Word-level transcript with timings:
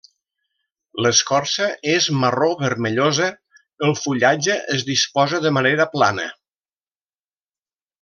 L'escorça 1.05 1.67
és 1.91 2.07
marró-vermellosa, 2.23 3.29
el 3.91 3.95
fullatge 4.03 4.59
es 4.79 4.89
disposa 4.93 5.45
de 5.47 5.55
manera 5.61 5.91
plana. 5.97 6.31